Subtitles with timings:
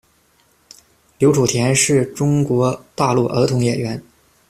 [1.19, 4.03] 刘楚恬是中国大陆儿童演员。